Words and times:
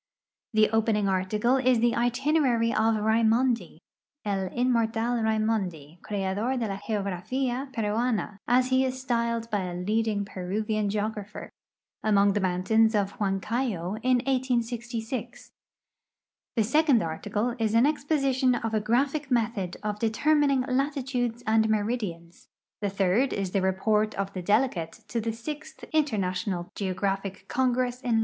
The 0.55 0.67
oi)ening 0.73 1.07
article 1.07 1.57
is 1.57 1.79
the 1.79 1.93
itinerary 1.95 2.71
of 2.73 2.95
Raimondi 2.95 3.77
—"El 4.25 4.49
inmortal 4.49 5.21
liaimondi, 5.21 6.01
creador 6.01 6.57
de 6.59 6.67
la 6.67 6.77
Geografia 6.87 7.69
Peruana," 7.71 8.39
as 8.47 8.69
he 8.69 8.83
is 8.83 8.99
styled 8.99 9.47
hy 9.51 9.59
a 9.61 9.75
leading 9.75 10.25
Peruvian 10.25 10.89
geograitlier— 10.89 11.49
among 12.03 12.33
the 12.33 12.39
mountains 12.39 12.95
of 12.95 13.15
Iluancayo 13.19 13.99
in 14.01 14.21
I86(i; 14.21 15.51
the 16.55 16.63
second 16.63 17.03
article 17.03 17.53
is 17.59 17.75
an 17.75 17.85
exposition 17.85 18.55
of 18.55 18.73
a 18.73 18.81
graphic 18.81 19.29
method 19.29 19.77
of 19.83 19.99
determining 19.99 20.61
latitudes 20.61 21.43
and 21.45 21.69
meridians; 21.69 22.47
the 22.81 22.89
third 22.89 23.33
is 23.33 23.51
the 23.51 23.61
rej)ort 23.61 24.15
of 24.15 24.33
the 24.33 24.41
delegate 24.41 24.93
to 25.09 25.21
the 25.21 25.31
sixth 25.31 25.85
Interna 25.93 26.31
tional 26.31 26.73
Geographic 26.73 27.45
Congress 27.47 28.01
in 28.01 28.15
I. 28.15 28.19